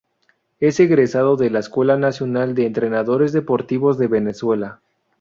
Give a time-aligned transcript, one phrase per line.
[0.59, 4.81] Es egresado de la Escuela Nacional de Entrenadores Deportivos de Venezuela.